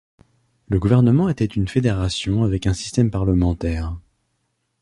Le 0.69 0.79
gouvernement 0.79 1.29
était 1.29 1.45
une 1.45 1.67
fédération 1.67 2.43
avec 2.43 2.65
un 2.65 2.73
système 2.73 3.11
parlementaire. 3.11 3.95